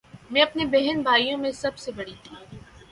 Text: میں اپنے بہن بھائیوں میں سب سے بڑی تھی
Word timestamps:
میں 0.31 0.41
اپنے 0.41 0.65
بہن 0.67 1.01
بھائیوں 1.01 1.37
میں 1.37 1.51
سب 1.53 1.77
سے 1.77 1.91
بڑی 1.91 2.13
تھی 2.23 2.35